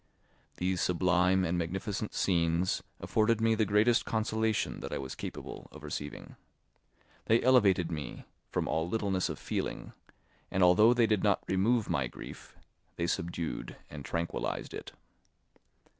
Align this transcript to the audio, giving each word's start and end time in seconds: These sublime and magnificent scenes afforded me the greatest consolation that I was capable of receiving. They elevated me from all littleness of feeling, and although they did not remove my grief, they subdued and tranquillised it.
These 0.57 0.81
sublime 0.81 1.45
and 1.45 1.59
magnificent 1.59 2.15
scenes 2.15 2.81
afforded 2.99 3.39
me 3.39 3.53
the 3.53 3.67
greatest 3.67 4.03
consolation 4.03 4.79
that 4.79 4.91
I 4.91 4.97
was 4.97 5.13
capable 5.13 5.67
of 5.71 5.83
receiving. 5.83 6.37
They 7.25 7.39
elevated 7.43 7.91
me 7.91 8.25
from 8.49 8.67
all 8.67 8.89
littleness 8.89 9.29
of 9.29 9.37
feeling, 9.37 9.93
and 10.49 10.63
although 10.63 10.95
they 10.95 11.05
did 11.05 11.23
not 11.23 11.43
remove 11.47 11.87
my 11.87 12.07
grief, 12.07 12.55
they 12.95 13.05
subdued 13.05 13.75
and 13.91 14.03
tranquillised 14.03 14.73
it. 14.73 14.91